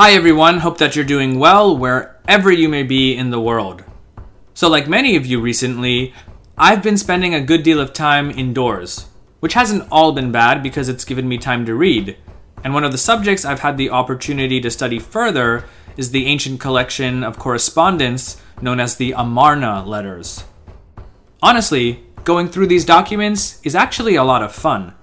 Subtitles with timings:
[0.00, 3.82] Hi everyone, hope that you're doing well wherever you may be in the world.
[4.54, 6.14] So, like many of you recently,
[6.56, 9.08] I've been spending a good deal of time indoors,
[9.40, 12.16] which hasn't all been bad because it's given me time to read.
[12.62, 15.64] And one of the subjects I've had the opportunity to study further
[15.96, 20.44] is the ancient collection of correspondence known as the Amarna letters.
[21.42, 24.94] Honestly, going through these documents is actually a lot of fun.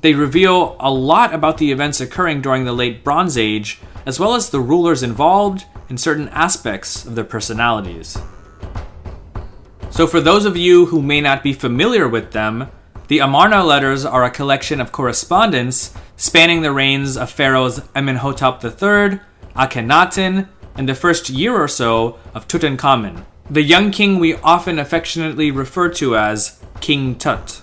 [0.00, 4.34] They reveal a lot about the events occurring during the late Bronze Age, as well
[4.34, 8.18] as the rulers involved and certain aspects of their personalities.
[9.90, 12.68] So, for those of you who may not be familiar with them,
[13.08, 19.20] the Amarna letters are a collection of correspondence spanning the reigns of pharaohs Amenhotep III,
[19.54, 25.50] Akhenaten, and the first year or so of Tutankhamun, the young king we often affectionately
[25.50, 27.62] refer to as King Tut.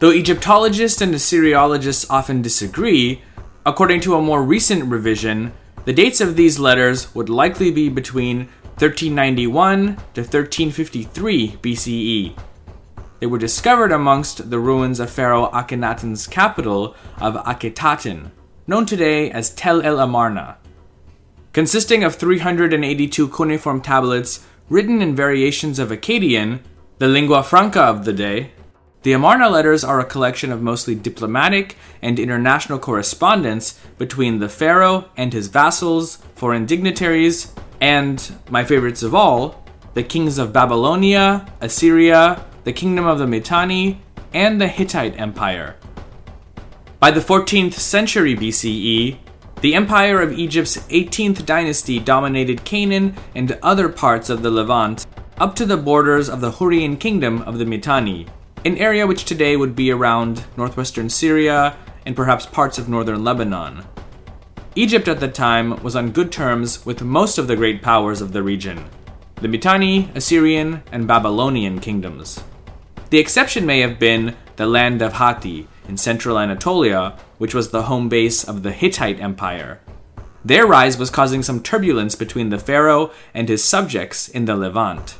[0.00, 3.22] Though Egyptologists and Assyriologists often disagree,
[3.66, 5.52] according to a more recent revision,
[5.86, 12.38] the dates of these letters would likely be between 1391 to 1353 BCE.
[13.18, 18.30] They were discovered amongst the ruins of Pharaoh Akhenaten's capital of Akhetaten,
[18.68, 20.58] known today as Tel el Amarna.
[21.52, 26.60] Consisting of 382 cuneiform tablets written in variations of Akkadian,
[26.98, 28.52] the lingua franca of the day,
[29.02, 35.08] the Amarna letters are a collection of mostly diplomatic and international correspondence between the pharaoh
[35.16, 42.44] and his vassals, foreign dignitaries, and, my favorites of all, the kings of Babylonia, Assyria,
[42.64, 44.00] the kingdom of the Mitanni,
[44.34, 45.76] and the Hittite Empire.
[46.98, 49.18] By the 14th century BCE,
[49.60, 55.06] the empire of Egypt's 18th dynasty dominated Canaan and other parts of the Levant
[55.38, 58.26] up to the borders of the Hurrian kingdom of the Mitanni
[58.64, 63.84] an area which today would be around northwestern Syria and perhaps parts of northern Lebanon.
[64.74, 68.32] Egypt at the time was on good terms with most of the great powers of
[68.32, 68.84] the region
[69.40, 72.42] the Mitanni, Assyrian, and Babylonian kingdoms.
[73.10, 77.84] The exception may have been the land of Hatti in central Anatolia, which was the
[77.84, 79.80] home base of the Hittite Empire.
[80.44, 85.16] Their rise was causing some turbulence between the pharaoh and his subjects in the Levant.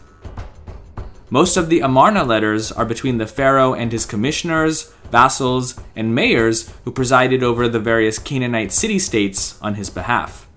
[1.31, 6.73] Most of the Amarna letters are between the pharaoh and his commissioners, vassals, and mayors
[6.85, 10.49] who presided over the various Canaanite city states on his behalf.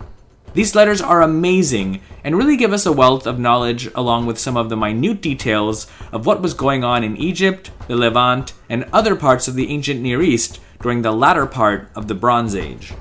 [0.54, 4.56] These letters are amazing and really give us a wealth of knowledge along with some
[4.56, 9.16] of the minute details of what was going on in Egypt, the Levant, and other
[9.16, 12.94] parts of the ancient Near East during the latter part of the Bronze Age.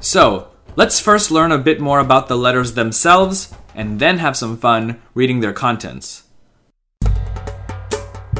[0.00, 4.58] So, let's first learn a bit more about the letters themselves and then have some
[4.58, 6.21] fun reading their contents.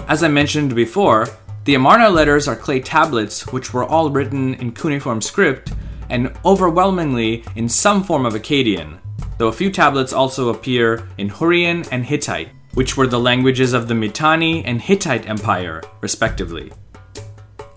[0.08, 1.28] As I mentioned before,
[1.64, 5.72] the Amarna letters are clay tablets which were all written in cuneiform script
[6.10, 8.98] and overwhelmingly in some form of Akkadian,
[9.38, 13.86] though a few tablets also appear in Hurrian and Hittite, which were the languages of
[13.86, 16.72] the Mitanni and Hittite Empire, respectively.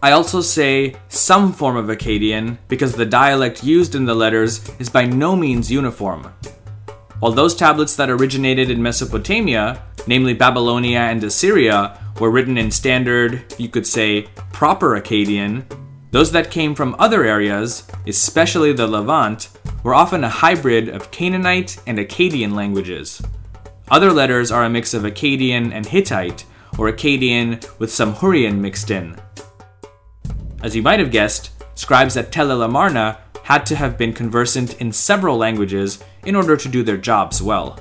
[0.01, 4.89] I also say some form of Akkadian because the dialect used in the letters is
[4.89, 6.33] by no means uniform.
[7.19, 13.43] While those tablets that originated in Mesopotamia, namely Babylonia and Assyria, were written in standard,
[13.57, 15.65] you could say, proper Akkadian,
[16.11, 19.49] those that came from other areas, especially the Levant,
[19.83, 23.21] were often a hybrid of Canaanite and Akkadian languages.
[23.89, 26.45] Other letters are a mix of Akkadian and Hittite,
[26.77, 29.19] or Akkadian with some Hurrian mixed in.
[30.63, 34.81] As you might have guessed, scribes at Tel el Amarna had to have been conversant
[34.81, 37.79] in several languages in order to do their jobs well.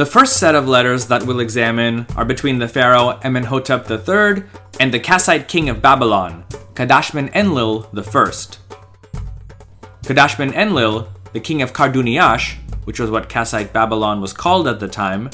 [0.00, 4.44] The first set of letters that we'll examine are between the pharaoh Amenhotep III
[4.80, 8.00] and the Kassite king of Babylon, Kadashman Enlil I.
[10.02, 14.88] Kadashman Enlil, the king of Karduniash, which was what Kassite Babylon was called at the
[14.88, 15.28] time,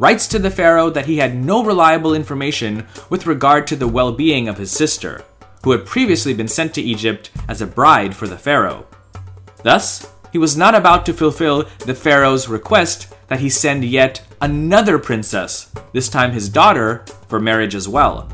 [0.00, 4.10] writes to the pharaoh that he had no reliable information with regard to the well
[4.10, 5.22] being of his sister,
[5.62, 8.88] who had previously been sent to Egypt as a bride for the pharaoh.
[9.62, 14.98] Thus, he was not about to fulfill the pharaoh's request that he send yet another
[14.98, 18.28] princess, this time his daughter, for marriage as well.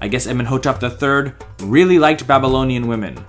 [0.00, 3.26] I guess Amenhotep III really liked Babylonian women.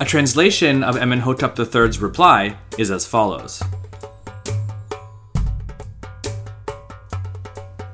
[0.00, 3.62] A translation of Amenhotep III's reply is as follows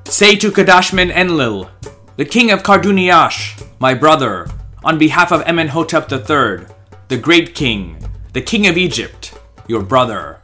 [0.05, 1.69] Say to Kadashman Enlil,
[2.15, 4.47] the king of Karduniash, my brother,
[4.83, 6.65] on behalf of Amenhotep III,
[7.09, 8.03] the great king,
[8.33, 9.37] the king of Egypt,
[9.67, 10.39] your brother.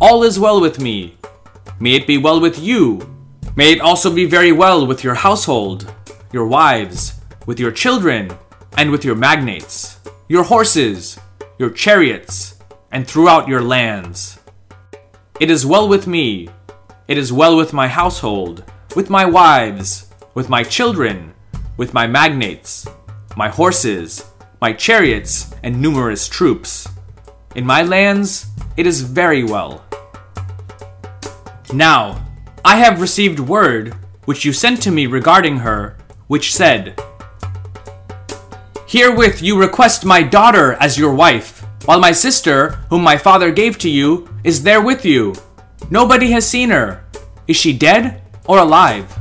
[0.00, 1.16] All is well with me.
[1.78, 3.08] May it be well with you.
[3.56, 5.92] May it also be very well with your household,
[6.32, 8.32] your wives, with your children,
[8.76, 11.18] and with your magnates, your horses,
[11.58, 12.58] your chariots,
[12.90, 14.40] and throughout your lands.
[15.38, 16.48] It is well with me,
[17.06, 18.64] it is well with my household,
[18.96, 21.34] with my wives, with my children,
[21.76, 22.86] with my magnates,
[23.36, 24.24] my horses,
[24.60, 26.88] my chariots, and numerous troops.
[27.54, 29.83] In my lands, it is very well.
[31.74, 32.24] Now,
[32.64, 33.94] I have received word
[34.26, 35.98] which you sent to me regarding her,
[36.28, 36.96] which said,
[38.86, 43.76] Herewith you request my daughter as your wife, while my sister, whom my father gave
[43.78, 45.34] to you, is there with you.
[45.90, 47.04] Nobody has seen her.
[47.48, 49.12] Is she dead or alive?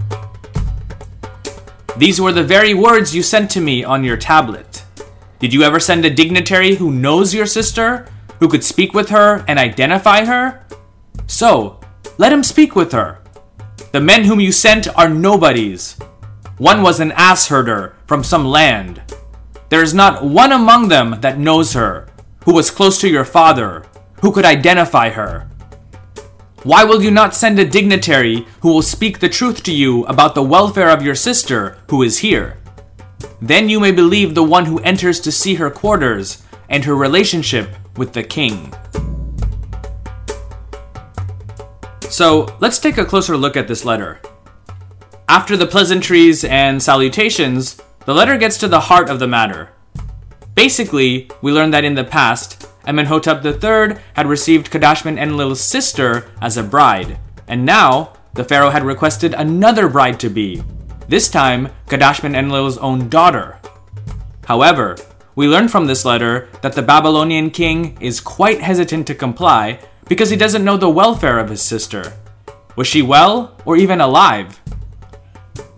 [1.97, 4.83] These were the very words you sent to me on your tablet.
[5.39, 8.07] Did you ever send a dignitary who knows your sister,
[8.39, 10.63] who could speak with her and identify her?
[11.25, 11.79] So,
[12.17, 13.19] let him speak with her.
[13.91, 15.97] The men whom you sent are nobodies.
[16.57, 19.01] One was an ass herder from some land,
[19.73, 22.07] there is not one among them that knows her,
[22.45, 23.83] who was close to your father,
[24.21, 25.50] who could identify her.
[26.61, 30.35] Why will you not send a dignitary who will speak the truth to you about
[30.35, 32.59] the welfare of your sister who is here?
[33.41, 37.69] Then you may believe the one who enters to see her quarters and her relationship
[37.97, 38.71] with the king.
[42.13, 44.21] So let's take a closer look at this letter.
[45.27, 49.71] After the pleasantries and salutations, the letter gets to the heart of the matter.
[50.54, 56.56] Basically, we learn that in the past, Amenhotep III had received Kadashman Enlil's sister as
[56.56, 57.18] a bride,
[57.48, 60.62] and now the pharaoh had requested another bride to be,
[61.07, 63.57] this time Kadashman Enlil's own daughter.
[64.45, 64.98] However,
[65.33, 70.29] we learn from this letter that the Babylonian king is quite hesitant to comply because
[70.29, 72.13] he doesn't know the welfare of his sister.
[72.75, 74.59] Was she well or even alive?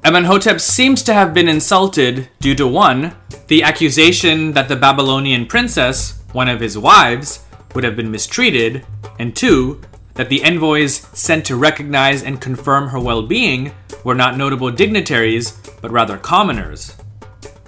[0.04, 3.16] Amenhotep seems to have been insulted due to one,
[3.48, 7.44] the accusation that the Babylonian princess, one of his wives,
[7.74, 8.86] would have been mistreated,
[9.20, 9.82] and two,
[10.14, 13.72] that the envoys sent to recognize and confirm her well being
[14.04, 16.96] were not notable dignitaries, but rather commoners.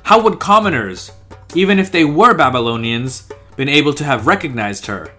[0.03, 1.11] How would commoners,
[1.55, 3.27] even if they were Babylonians,
[3.57, 5.11] been able to have recognized her?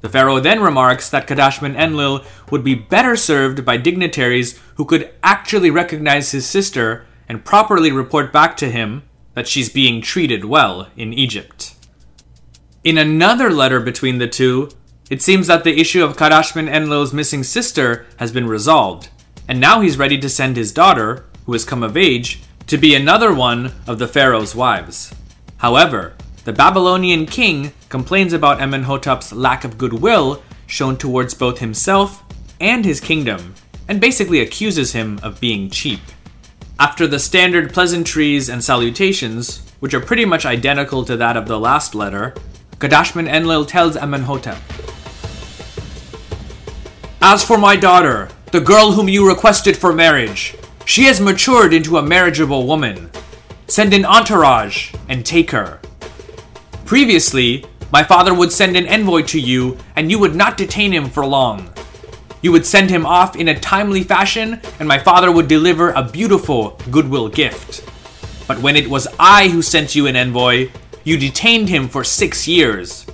[0.00, 5.10] The pharaoh then remarks that Kadashman Enlil would be better served by dignitaries who could
[5.22, 9.02] actually recognize his sister and properly report back to him
[9.34, 11.74] that she's being treated well in Egypt.
[12.84, 14.70] In another letter between the two,
[15.10, 19.08] it seems that the issue of Kadashman Enlil's missing sister has been resolved,
[19.48, 22.94] and now he's ready to send his daughter, who has come of age, to be
[22.94, 25.14] another one of the pharaoh's wives.
[25.58, 32.22] However, the Babylonian king complains about Amenhotep's lack of goodwill shown towards both himself
[32.60, 33.54] and his kingdom,
[33.88, 36.00] and basically accuses him of being cheap.
[36.78, 41.58] After the standard pleasantries and salutations, which are pretty much identical to that of the
[41.58, 42.34] last letter,
[42.78, 44.58] Kadashman Enlil tells Amenhotep
[47.20, 51.96] As for my daughter, the girl whom you requested for marriage, she has matured into
[51.98, 53.10] a marriageable woman.
[53.66, 55.80] Send an entourage and take her.
[56.84, 61.08] Previously, my father would send an envoy to you, and you would not detain him
[61.08, 61.72] for long.
[62.42, 66.02] You would send him off in a timely fashion, and my father would deliver a
[66.02, 67.84] beautiful goodwill gift.
[68.46, 70.70] But when it was I who sent you an envoy,
[71.02, 73.06] you detained him for six years.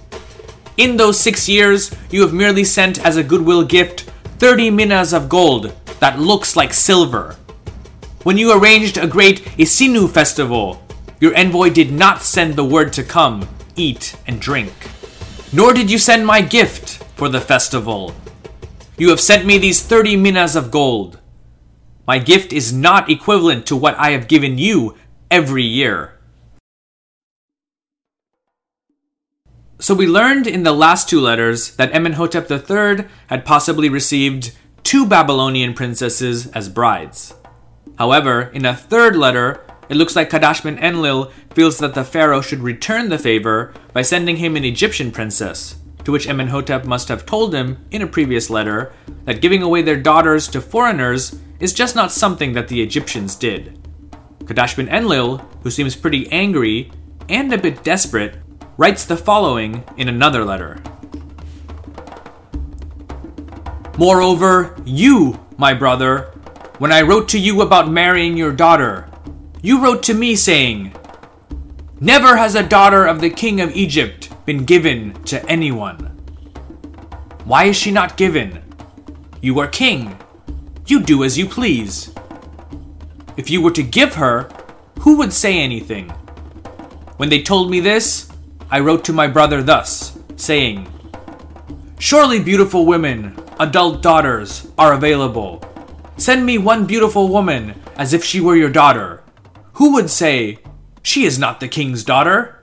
[0.77, 5.29] In those six years, you have merely sent as a goodwill gift 30 minas of
[5.29, 7.37] gold that looks like silver.
[8.25, 10.83] When you arranged a great Isinu festival,
[11.21, 14.73] your envoy did not send the word to come, eat, and drink.
[15.53, 18.15] Nor did you send my gift for the festival.
[18.97, 21.19] You have sent me these 30 minas of gold.
[22.07, 24.97] My gift is not equivalent to what I have given you
[25.31, 26.19] every year.
[29.79, 34.53] So we learned in the last two letters that Amenhotep III had possibly received
[34.83, 37.35] two Babylonian princesses as brides.
[37.99, 42.59] However, in a third letter, it looks like Kadashman Enlil feels that the pharaoh should
[42.59, 47.55] return the favor by sending him an Egyptian princess, to which Amenhotep must have told
[47.55, 48.93] him in a previous letter
[49.25, 53.79] that giving away their daughters to foreigners is just not something that the Egyptians did.
[54.41, 56.91] Kadashman Enlil, who seems pretty angry
[57.29, 58.35] and a bit desperate,
[58.77, 60.83] writes the following in another letter.
[63.97, 66.33] Moreover, you, my brother,
[66.79, 69.09] when I wrote to you about marrying your daughter,
[69.65, 70.93] you wrote to me saying,
[71.99, 76.01] Never has a daughter of the king of Egypt been given to anyone.
[77.47, 78.63] Why is she not given?
[79.41, 80.19] You are king.
[80.85, 82.13] You do as you please.
[83.39, 84.51] If you were to give her,
[85.01, 86.11] who would say anything?
[87.17, 88.31] When they told me this,
[88.71, 90.87] I wrote to my brother thus, saying,
[91.99, 95.65] Surely beautiful women, adult daughters, are available.
[96.19, 99.24] Send me one beautiful woman as if she were your daughter.
[99.75, 100.59] Who would say,
[101.03, 102.63] She is not the king's daughter?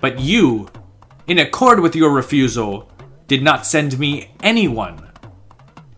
[0.00, 0.68] But you,
[1.26, 2.88] in accord with your refusal,
[3.26, 5.10] did not send me anyone.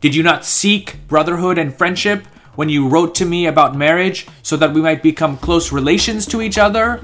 [0.01, 4.57] Did you not seek brotherhood and friendship when you wrote to me about marriage so
[4.57, 7.03] that we might become close relations to each other?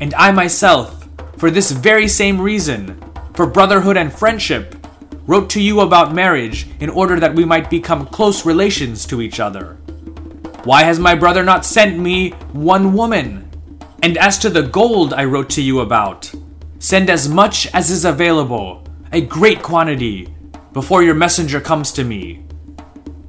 [0.00, 1.08] And I myself,
[1.38, 4.76] for this very same reason, for brotherhood and friendship,
[5.26, 9.40] wrote to you about marriage in order that we might become close relations to each
[9.40, 9.78] other.
[10.64, 13.50] Why has my brother not sent me one woman?
[14.00, 16.32] And as to the gold I wrote to you about,
[16.78, 20.32] send as much as is available, a great quantity,
[20.72, 22.44] before your messenger comes to me.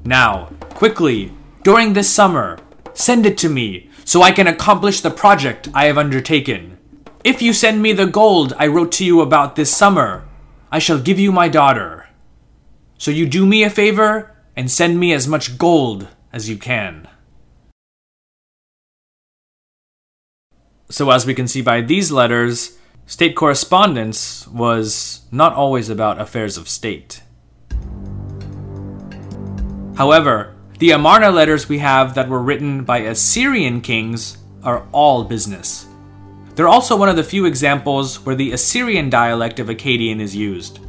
[0.06, 2.60] Now, quickly, during this summer,
[2.94, 6.78] send it to me so I can accomplish the project I have undertaken.
[7.24, 10.24] If you send me the gold I wrote to you about this summer,
[10.72, 12.10] I shall give you my daughter.
[13.00, 17.08] So you do me a favor and send me as much gold as you can.
[20.94, 26.56] So, as we can see by these letters, state correspondence was not always about affairs
[26.56, 27.24] of state.
[29.98, 35.88] However, the Amarna letters we have that were written by Assyrian kings are all business.
[36.54, 40.80] They're also one of the few examples where the Assyrian dialect of Akkadian is used.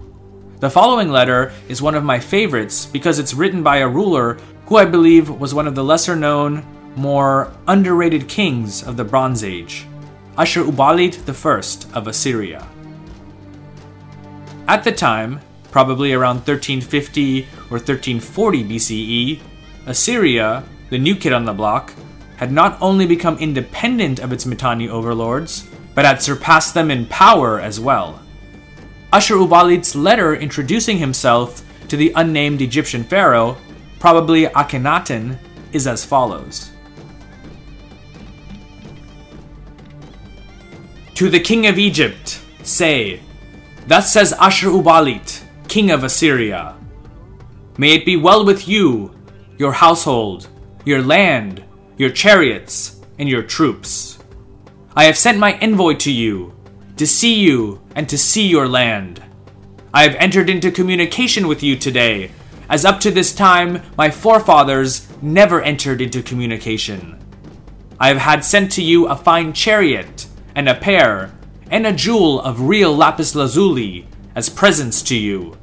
[0.61, 4.35] The following letter is one of my favorites because it's written by a ruler
[4.67, 6.63] who I believe was one of the lesser known,
[6.95, 9.87] more underrated kings of the Bronze Age,
[10.37, 12.67] Ashur-uballit I of Assyria.
[14.67, 19.41] At the time, probably around 1350 or 1340 BCE,
[19.87, 21.93] Assyria, the new kid on the block,
[22.37, 27.61] had not only become independent of its Mitanni overlords, but had surpassed them in power
[27.61, 28.21] as well.
[29.13, 33.57] Ashur-uballit's letter introducing himself to the unnamed Egyptian pharaoh,
[34.01, 35.39] probably Akhenaten,
[35.73, 36.73] is as follows.
[41.15, 43.21] To the king of Egypt, say,
[43.87, 46.77] Thus says Ashur-uballit, king of Assyria,
[47.79, 49.15] May it be well with you,
[49.57, 50.49] your household,
[50.85, 51.63] your land,
[51.99, 54.19] your chariots, and your troops.
[54.97, 56.53] I have sent my envoy to you,
[56.97, 59.23] to see you and to see your land.
[59.93, 62.33] I have entered into communication with you today,
[62.69, 67.21] as up to this time my forefathers never entered into communication.
[68.01, 71.33] I have had sent to you a fine chariot, and a pair,
[71.71, 75.57] and a jewel of real lapis lazuli as presents to you.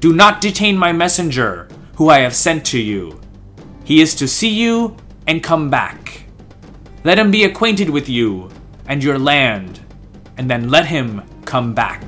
[0.00, 3.20] Do not detain my messenger, who I have sent to you.
[3.84, 6.24] He is to see you and come back.
[7.04, 8.50] Let him be acquainted with you
[8.86, 9.80] and your land,
[10.36, 12.02] and then let him come back.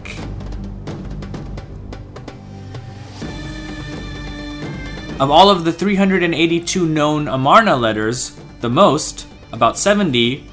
[5.21, 10.45] Of all of the 382 known Amarna letters, the most, about 70,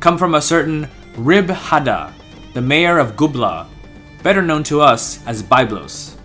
[0.00, 2.12] come from a certain Rib Hada,
[2.54, 3.66] the mayor of Gubla,
[4.22, 6.16] better known to us as Byblos.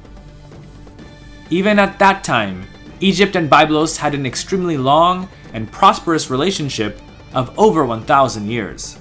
[1.49, 2.65] Even at that time,
[2.99, 6.99] Egypt and Byblos had an extremely long and prosperous relationship
[7.33, 8.97] of over 1,000 years.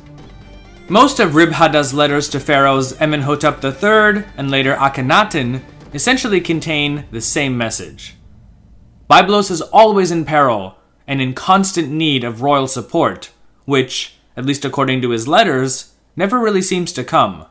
[0.89, 5.62] Most of Ribhada's letters to pharaohs Amenhotep III and later Akhenaten
[5.95, 8.17] essentially contain the same message.
[9.09, 13.31] Byblos is always in peril and in constant need of royal support,
[13.65, 17.47] which, at least according to his letters, never really seems to come.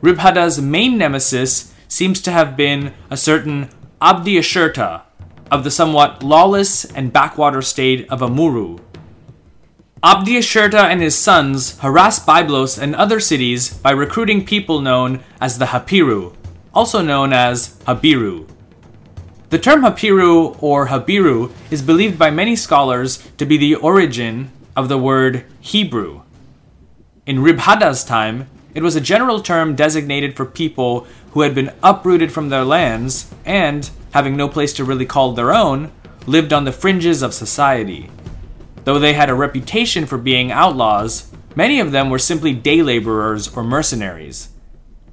[0.00, 3.70] Ribhada's main nemesis seems to have been a certain
[4.00, 5.02] Abdi Ashirta,
[5.50, 8.80] of the somewhat lawless and backwater state of Amurru.
[10.02, 15.58] Abdi Ashirta and his sons harass Byblos and other cities by recruiting people known as
[15.58, 16.34] the Hapiru,
[16.72, 18.48] also known as Habiru.
[19.50, 24.88] The term Hapiru or Habiru is believed by many scholars to be the origin of
[24.88, 26.22] the word Hebrew.
[27.26, 32.32] In Ribhada's time, it was a general term designated for people who had been uprooted
[32.32, 35.92] from their lands and, having no place to really call their own,
[36.26, 38.10] lived on the fringes of society.
[38.84, 43.54] Though they had a reputation for being outlaws, many of them were simply day laborers
[43.54, 44.48] or mercenaries.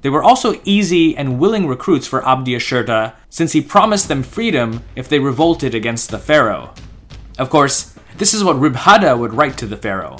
[0.00, 4.82] They were also easy and willing recruits for Abdi Ashirta, since he promised them freedom
[4.94, 6.72] if they revolted against the pharaoh.
[7.38, 10.16] Of course, this is what Ribhada would write to the pharaoh.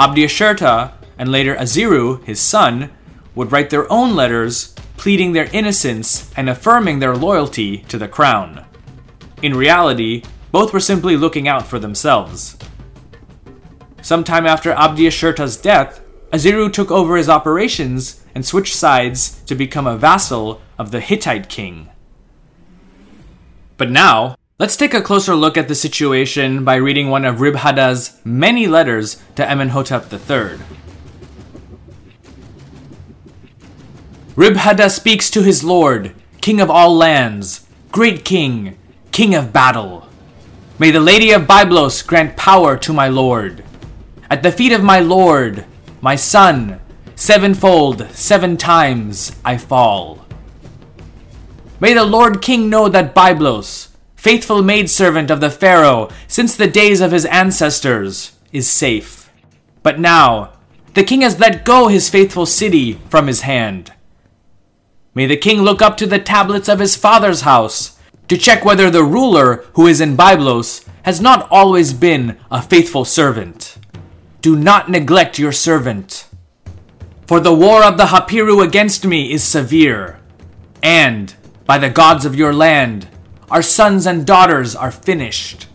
[0.00, 2.90] Abdi Ashirta, and later Aziru, his son,
[3.34, 8.64] would write their own letters pleading their innocence and affirming their loyalty to the crown.
[9.42, 12.56] In reality, both were simply looking out for themselves.
[14.00, 16.02] Sometime after Abdi Ashirta's death,
[16.32, 21.50] Aziru took over his operations and switched sides to become a vassal of the Hittite
[21.50, 21.90] king.
[23.76, 28.20] But now, let's take a closer look at the situation by reading one of Ribhada's
[28.24, 30.58] many letters to Amenhotep III.
[34.36, 38.76] Ribhada speaks to his lord, king of all lands, great king,
[39.12, 40.06] king of battle.
[40.78, 43.64] May the Lady of Byblos grant power to my lord.
[44.28, 45.64] At the feet of my lord,
[46.02, 46.80] my son,
[47.14, 50.26] sevenfold, seven times I fall.
[51.80, 53.89] May the Lord King know that Byblos,
[54.20, 59.30] faithful maidservant of the Pharaoh since the days of his ancestors, is safe.
[59.82, 60.52] But now,
[60.92, 63.94] the king has let go his faithful city from his hand.
[65.14, 67.98] May the king look up to the tablets of his father's house
[68.28, 73.06] to check whether the ruler who is in Byblos has not always been a faithful
[73.06, 73.78] servant.
[74.42, 76.26] Do not neglect your servant.
[77.26, 80.20] For the war of the Hapiru against me is severe,
[80.82, 81.34] and,
[81.64, 83.08] by the gods of your land,
[83.50, 85.66] our sons and daughters are finished.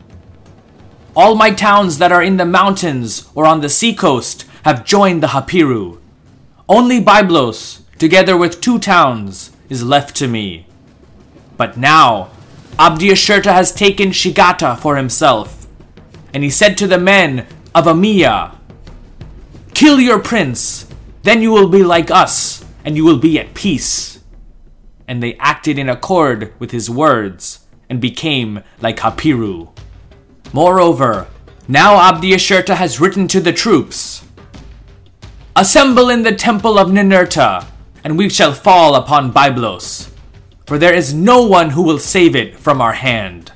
[1.15, 5.27] All my towns that are in the mountains or on the seacoast have joined the
[5.27, 5.99] Hapiru.
[6.67, 10.67] Only Byblos, together with two towns, is left to me.
[11.57, 12.31] But now,
[12.77, 15.67] Abdiashirta has taken Shigata for himself.
[16.33, 18.55] And he said to the men of Amiya,
[19.73, 20.87] Kill your prince,
[21.23, 24.19] then you will be like us, and you will be at peace.
[25.07, 29.69] And they acted in accord with his words, and became like Hapiru.
[30.53, 31.27] Moreover,
[31.67, 34.23] now Abdiashirta has written to the troops
[35.55, 37.65] Assemble in the temple of Ninurta,
[38.03, 40.09] and we shall fall upon Byblos,
[40.65, 43.51] for there is no one who will save it from our hand.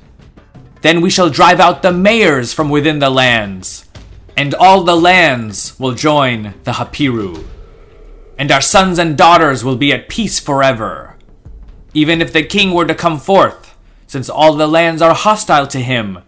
[0.80, 3.84] Then we shall drive out the mayors from within the lands
[4.40, 7.44] and all the lands will join the Hapiru.
[8.38, 11.14] And our sons and daughters will be at peace forever.
[11.92, 13.59] Even if the king were to come forth,
[14.10, 16.18] since all the lands are hostile to him,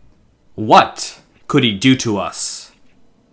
[0.54, 1.18] what
[1.48, 2.70] could he do to us?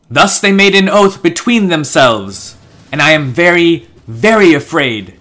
[0.10, 2.58] Thus they made an oath between themselves,
[2.92, 5.20] and I am very, very afraid,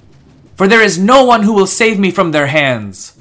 [0.56, 3.18] for there is no one who will save me from their hands.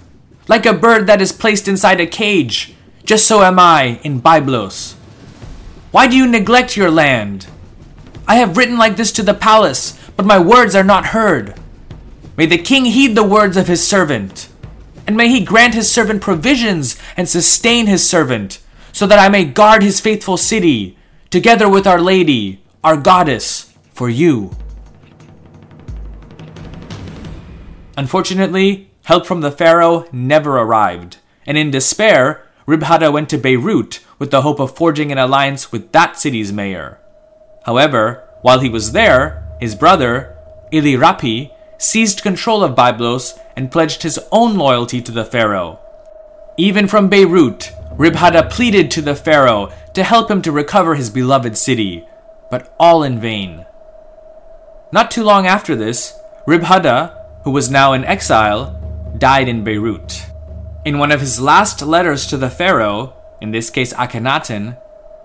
[0.48, 4.94] Like a bird that is placed inside a cage, just so am I in Byblos.
[5.92, 7.48] Why do you neglect your land?
[8.26, 11.60] I have written like this to the palace, but my words are not heard.
[12.38, 14.48] May the king heed the words of his servant,
[15.08, 18.60] and may he grant his servant provisions and sustain his servant,
[18.92, 20.98] so that I may guard his faithful city,
[21.30, 24.52] together with our lady, our goddess, for you.
[27.96, 34.30] Unfortunately, help from the pharaoh never arrived, and in despair, Ribhada went to Beirut with
[34.30, 37.00] the hope of forging an alliance with that city's mayor.
[37.66, 40.36] However, while he was there, his brother,
[40.74, 45.80] Ilirapi, seized control of Byblos and pledged his own loyalty to the pharaoh.
[46.56, 51.58] Even from Beirut, Ribhada pleaded to the pharaoh to help him to recover his beloved
[51.58, 52.08] city,
[52.52, 53.66] but all in vain.
[54.92, 56.18] Not too long after this,
[56.48, 58.80] Ribhada, who was now in exile,
[59.18, 60.28] died in Beirut.
[60.86, 64.78] In one of his last letters to the pharaoh, in this case Akhenaten,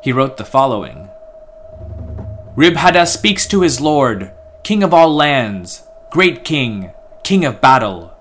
[0.03, 1.09] he wrote the following
[2.57, 6.93] Ribhada speaks to his lord, king of all lands, great king,
[7.23, 8.12] king of battle.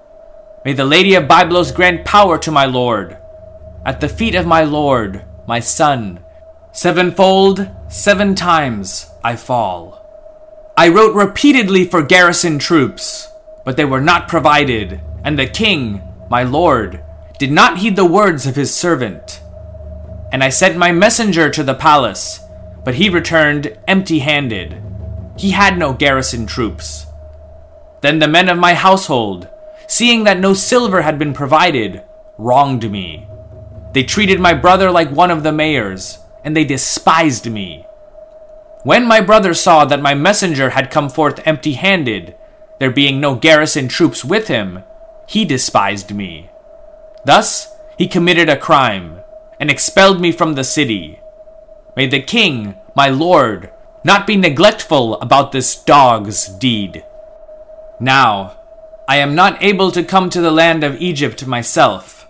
[0.63, 3.17] May the Lady of Byblos grant power to my lord.
[3.83, 6.19] At the feet of my lord, my son,
[6.71, 9.97] sevenfold, seven times I fall.
[10.77, 13.27] I wrote repeatedly for garrison troops,
[13.65, 17.03] but they were not provided, and the king, my lord,
[17.39, 19.41] did not heed the words of his servant.
[20.31, 22.39] And I sent my messenger to the palace,
[22.85, 24.79] but he returned empty handed.
[25.37, 27.07] He had no garrison troops.
[28.01, 29.47] Then the men of my household,
[29.91, 32.01] seeing that no silver had been provided,
[32.37, 33.27] wronged me.
[33.91, 37.85] They treated my brother like one of the mayors, and they despised me.
[38.83, 42.35] When my brother saw that my messenger had come forth empty handed,
[42.79, 44.83] there being no garrison troops with him,
[45.27, 46.49] he despised me.
[47.25, 49.19] Thus, he committed a crime
[49.59, 51.19] and expelled me from the city.
[51.97, 53.69] May the king, my lord,
[54.05, 57.03] not be neglectful about this dog's deed.
[57.99, 58.60] Now,
[59.11, 62.25] I am not able to come to the land of Egypt myself.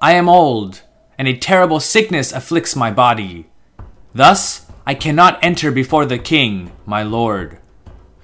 [0.00, 0.82] I am old,
[1.16, 3.46] and a terrible sickness afflicts my body.
[4.12, 7.58] Thus, I cannot enter before the king, my lord.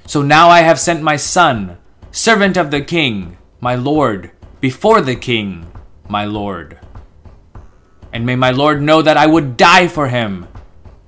[0.06, 1.78] So now I have sent my son,
[2.10, 5.70] servant of the king, my lord, before the king,
[6.08, 6.80] my lord
[8.14, 10.46] and may my Lord know that I would die for him.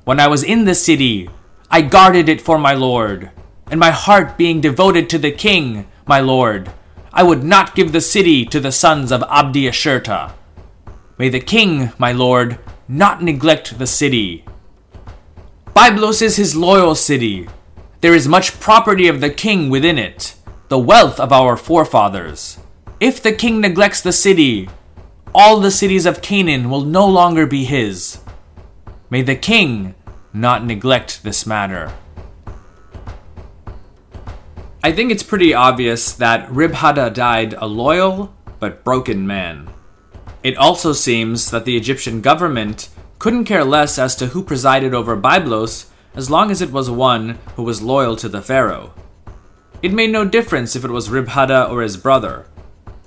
[0.03, 1.31] When I was in the city,
[1.71, 3.31] I guarded it for my lord,
[3.71, 6.71] and my heart being devoted to the king, my lord,
[7.13, 10.33] I would not give the city to the sons of Abdi Ashirta.
[11.19, 14.45] May the king, my lord, not neglect the city.
[15.75, 17.49] Byblos is his loyal city.
[18.03, 20.37] There is much property of the king within it,
[20.69, 22.59] the wealth of our forefathers.
[23.01, 24.69] If the king neglects the city,
[25.35, 28.21] all the cities of Canaan will no longer be his.
[29.11, 29.95] May the king
[30.33, 31.93] not neglect this matter.
[34.87, 39.69] I think it's pretty obvious that Ribhada died a loyal but broken man.
[40.45, 45.17] It also seems that the Egyptian government couldn't care less as to who presided over
[45.17, 48.95] Byblos as long as it was one who was loyal to the pharaoh.
[49.83, 52.47] It made no difference if it was Ribhada or his brother.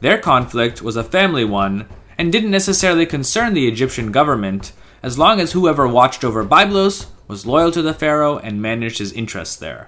[0.02, 1.88] Their conflict was a family one
[2.18, 7.46] and didn't necessarily concern the Egyptian government as long as whoever watched over Byblos was
[7.46, 9.88] loyal to the pharaoh and managed his interests there.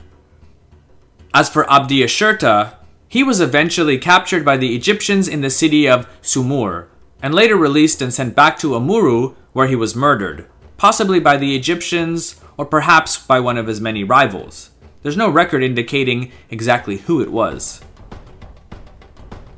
[1.34, 2.76] As for Abdi Ashirta,
[3.08, 6.88] he was eventually captured by the Egyptians in the city of Sumur,
[7.22, 10.46] and later released and sent back to Amurru, where he was murdered,
[10.78, 14.72] possibly by the Egyptians or perhaps by one of his many rivals.
[15.04, 17.82] There's no record indicating exactly who it was.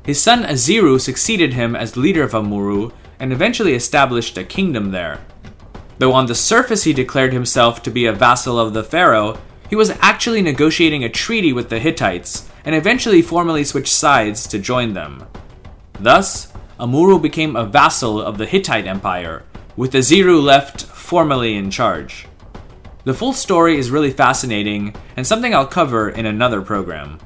[0.04, 5.24] His son Aziru succeeded him as leader of Amurru and eventually established a kingdom there.
[5.98, 9.76] Though on the surface he declared himself to be a vassal of the pharaoh, he
[9.76, 14.94] was actually negotiating a treaty with the Hittites and eventually formally switched sides to join
[14.94, 15.26] them.
[16.00, 19.44] Thus, Amurru became a vassal of the Hittite Empire,
[19.76, 22.26] with Aziru left formally in charge.
[23.04, 27.18] The full story is really fascinating and something I'll cover in another program.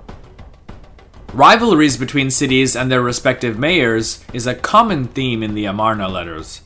[1.33, 6.62] Rivalries between cities and their respective mayors is a common theme in the Amarna letters.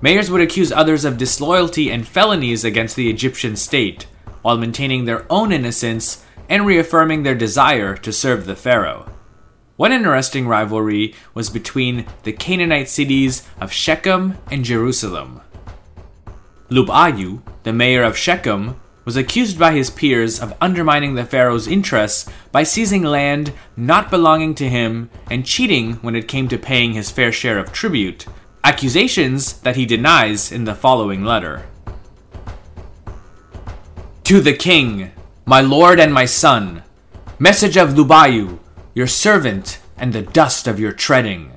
[0.00, 4.06] Mayors would accuse others of disloyalty and felonies against the Egyptian state,
[4.46, 9.10] while maintaining their own innocence and reaffirming their desire to serve the pharaoh.
[9.74, 15.40] One interesting rivalry was between the Canaanite cities of Shechem and Jerusalem.
[16.70, 22.30] Labayu, the mayor of Shechem, was accused by his peers of undermining the pharaoh's interests
[22.52, 27.10] by seizing land not belonging to him and cheating when it came to paying his
[27.10, 28.26] fair share of tribute,
[28.62, 31.66] accusations that he denies in the following letter.
[34.26, 35.12] To the king,
[35.44, 36.82] my lord and my son,
[37.38, 38.58] message of Labayu,
[38.92, 41.52] your servant, and the dust of your treading.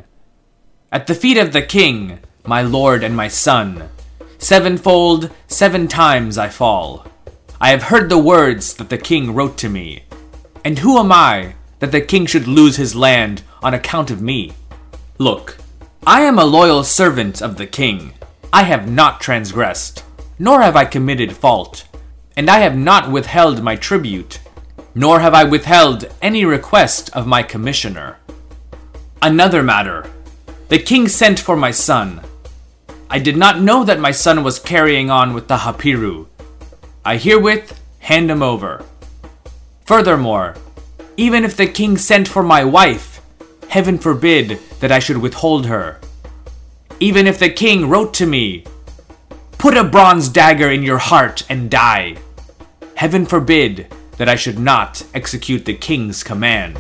[0.92, 3.90] At the feet of the king, my lord and my son,
[4.38, 7.08] sevenfold, seven times I fall.
[7.60, 10.04] I have heard the words that the king wrote to me.
[10.64, 14.54] And who am I that the king should lose his land on account of me?
[15.18, 15.58] Look,
[16.06, 18.14] I am a loyal servant of the king.
[18.54, 20.04] I have not transgressed,
[20.38, 21.86] nor have I committed fault,
[22.36, 24.40] and I have not withheld my tribute
[24.96, 28.18] nor have I withheld any request of my commissioner.
[29.22, 30.10] Another matter.
[30.70, 32.22] The king sent for my son.
[33.10, 36.28] I did not know that my son was carrying on with the Hapiru.
[37.06, 38.84] I herewith hand him over.
[39.86, 40.56] Furthermore,
[41.18, 43.22] even if the king sent for my wife,
[43.70, 46.00] heaven forbid that I should withhold her.
[47.00, 48.66] Even if the king wrote to me,
[49.60, 52.16] Put a bronze dagger in your heart and die.
[52.96, 56.80] Heaven forbid that I should not execute the king's command.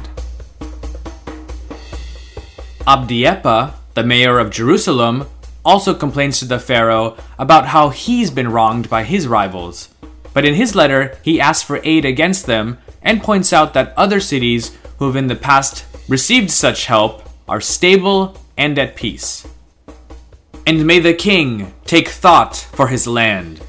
[2.87, 5.27] Abdi-Hepa, the mayor of Jerusalem,
[5.65, 9.89] also complains to the Pharaoh about how he's been wronged by his rivals.
[10.33, 14.21] But in his letter, he asks for aid against them and points out that other
[14.21, 19.45] cities who have in the past received such help are stable and at peace.
[20.69, 23.59] And may the king take thought for his land.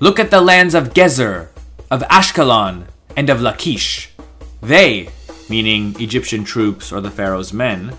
[0.00, 1.48] Look at the lands of Gezer,
[1.90, 4.08] of Ashkelon, and of Lachish.
[4.62, 5.10] They,
[5.50, 7.94] meaning Egyptian troops or the Pharaoh's men,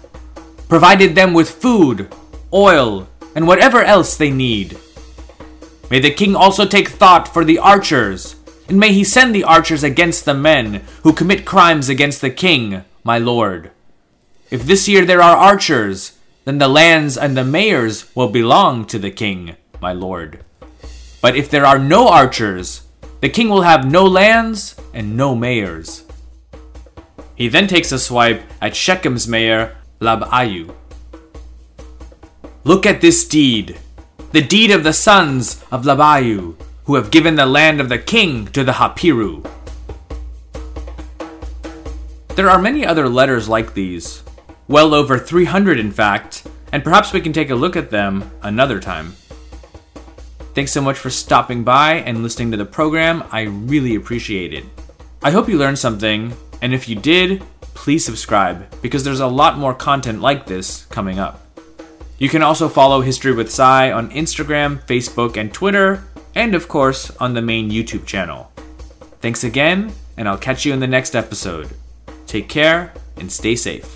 [0.67, 2.11] provided them with food,
[2.51, 4.75] oil, and whatever else they need.
[5.91, 9.83] May the king also take thought for the archers, and may he send the archers
[9.83, 13.69] against the men who commit crimes against the king, my lord.
[14.49, 16.14] If this year there are archers,
[16.45, 20.45] then the lands and the mayors will belong to the king, my lord.
[21.21, 22.83] But if there are no archers,
[23.19, 26.05] the king will have no lands and no mayors.
[27.35, 30.73] He then takes a swipe at Shechem's mayor, Labayu.
[32.63, 33.79] Look at this deed,
[34.31, 36.55] the deed of the sons of Labayu,
[36.85, 39.49] who have given the land of the king to the Hapiru.
[42.35, 44.21] There are many other letters like these,
[44.67, 48.79] well over 300 in fact, and perhaps we can take a look at them another
[48.79, 49.15] time.
[50.53, 53.23] Thanks so much for stopping by and listening to the program.
[53.31, 54.63] I really appreciate it.
[55.21, 59.57] I hope you learned something, and if you did, please subscribe because there's a lot
[59.57, 61.41] more content like this coming up.
[62.17, 67.11] You can also follow History with Cy on Instagram, Facebook, and Twitter, and of course
[67.17, 68.51] on the main YouTube channel.
[69.19, 71.69] Thanks again, and I'll catch you in the next episode.
[72.27, 73.94] Take care and stay safe.